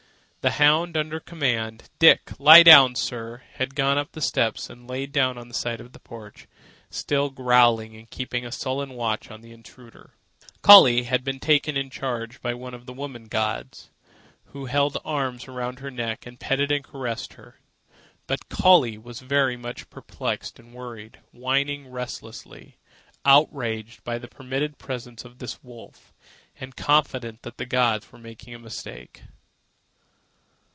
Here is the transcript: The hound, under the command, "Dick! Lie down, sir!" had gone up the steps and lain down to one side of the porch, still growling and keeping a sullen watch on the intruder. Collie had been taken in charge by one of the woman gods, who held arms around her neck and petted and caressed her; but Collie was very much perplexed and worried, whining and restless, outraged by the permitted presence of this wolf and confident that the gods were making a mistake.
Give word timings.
The 0.43 0.53
hound, 0.57 0.97
under 0.97 1.19
the 1.19 1.23
command, 1.25 1.83
"Dick! 1.99 2.31
Lie 2.39 2.63
down, 2.63 2.95
sir!" 2.95 3.43
had 3.57 3.75
gone 3.75 3.99
up 3.99 4.11
the 4.13 4.21
steps 4.21 4.71
and 4.71 4.89
lain 4.89 5.11
down 5.11 5.35
to 5.35 5.41
one 5.41 5.53
side 5.53 5.79
of 5.79 5.93
the 5.93 5.99
porch, 5.99 6.47
still 6.89 7.29
growling 7.29 7.95
and 7.95 8.09
keeping 8.09 8.43
a 8.43 8.51
sullen 8.51 8.95
watch 8.95 9.29
on 9.29 9.41
the 9.41 9.51
intruder. 9.51 10.15
Collie 10.63 11.03
had 11.03 11.23
been 11.23 11.39
taken 11.39 11.77
in 11.77 11.91
charge 11.91 12.41
by 12.41 12.55
one 12.55 12.73
of 12.73 12.87
the 12.87 12.91
woman 12.93 13.25
gods, 13.27 13.91
who 14.45 14.65
held 14.65 14.97
arms 15.05 15.47
around 15.47 15.77
her 15.77 15.91
neck 15.91 16.25
and 16.25 16.39
petted 16.39 16.71
and 16.71 16.83
caressed 16.83 17.33
her; 17.33 17.59
but 18.25 18.49
Collie 18.49 18.97
was 18.97 19.19
very 19.19 19.55
much 19.57 19.91
perplexed 19.91 20.57
and 20.57 20.73
worried, 20.73 21.19
whining 21.31 21.85
and 21.85 21.93
restless, 21.93 22.47
outraged 23.25 24.03
by 24.03 24.17
the 24.17 24.27
permitted 24.27 24.79
presence 24.79 25.23
of 25.23 25.37
this 25.37 25.63
wolf 25.63 26.11
and 26.59 26.75
confident 26.75 27.43
that 27.43 27.57
the 27.57 27.67
gods 27.67 28.11
were 28.11 28.17
making 28.17 28.55
a 28.55 28.59
mistake. 28.59 29.21